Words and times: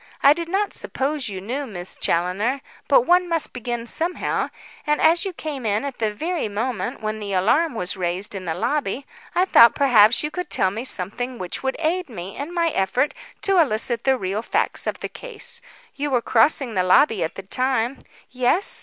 I 0.23 0.33
did 0.33 0.49
not 0.49 0.73
suppose 0.73 1.29
you 1.29 1.39
knew 1.41 1.67
Miss 1.67 1.95
Challoner, 1.95 2.61
but 2.87 3.01
one 3.01 3.29
must 3.29 3.53
begin 3.53 3.85
somehow, 3.85 4.49
and 4.87 4.99
as 4.99 5.25
you 5.25 5.31
came 5.33 5.63
in 5.63 5.85
at 5.85 5.99
the 5.99 6.11
very 6.11 6.47
moment 6.49 7.01
when 7.03 7.19
the 7.19 7.33
alarm 7.33 7.75
was 7.75 7.95
raised 7.95 8.33
in 8.33 8.45
the 8.45 8.55
lobby, 8.55 9.05
I 9.35 9.45
thought 9.45 9.75
perhaps 9.75 10.23
you 10.23 10.31
could 10.31 10.49
tell 10.49 10.71
me 10.71 10.85
something 10.85 11.37
which 11.37 11.61
would 11.61 11.75
aid 11.77 12.09
me 12.09 12.35
in 12.35 12.51
my 12.51 12.69
effort 12.69 13.13
to 13.43 13.59
elicit 13.61 14.03
the 14.03 14.17
real 14.17 14.41
facts 14.41 14.87
of 14.87 15.01
the 15.01 15.07
case. 15.07 15.61
You 15.93 16.09
were 16.09 16.21
crossing 16.23 16.73
the 16.73 16.81
lobby 16.81 17.21
at 17.23 17.35
the 17.35 17.43
time" 17.43 17.99
"Yes." 18.31 18.79